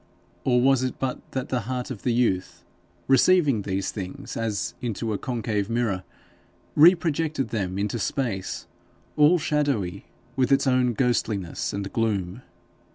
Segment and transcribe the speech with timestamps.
[0.43, 2.63] Or was it but that the heart of the youth,
[3.07, 6.03] receiving these things as into a concave mirror,
[6.75, 8.65] reprojected them into space,
[9.15, 12.41] all shadowy with its own ghostliness and gloom?